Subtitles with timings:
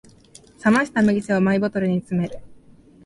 [0.65, 2.39] 冷ました麦茶をマイボトルに詰める